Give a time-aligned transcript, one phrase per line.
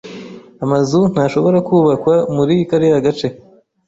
[0.63, 3.27] Amazu ntashobora kubakwa muri kariya gace.